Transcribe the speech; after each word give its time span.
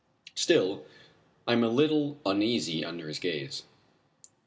Still 0.33 0.83
I 1.47 1.53
am 1.53 1.63
a 1.63 1.67
little 1.69 2.19
uneasy 2.25 2.83
under 2.83 3.07
his 3.07 3.19
gaze. 3.19 3.61